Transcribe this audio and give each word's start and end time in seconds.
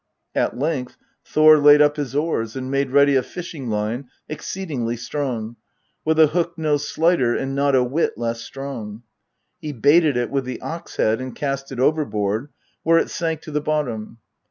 At 0.33 0.57
length 0.57 0.97
Thor 1.23 1.59
laid 1.59 1.79
up 1.79 1.95
his 1.97 2.15
oars, 2.15 2.55
and 2.55 2.71
made 2.71 2.89
ready 2.89 3.15
a 3.15 3.21
fishing 3.21 3.69
line 3.69 4.09
exceedingly 4.27 4.97
strong, 4.97 5.57
with 6.03 6.19
a 6.19 6.25
hook 6.25 6.57
no 6.57 6.77
slighter 6.77 7.35
and 7.35 7.53
not 7.53 7.75
a 7.75 7.83
whit 7.83 8.17
less 8.17 8.41
strong. 8.41 9.03
He 9.59 9.73
baited 9.73 10.17
it 10.17 10.31
with 10.31 10.45
the 10.45 10.59
ox 10.59 10.95
head 10.95 11.21
and 11.21 11.35
cast 11.35 11.71
it 11.71 11.79
overboard, 11.79 12.49
where 12.81 12.97
it 12.97 13.11
sank 13.11 13.41
to 13.41 13.51
the 13.51 13.61
bottom. 13.61 14.17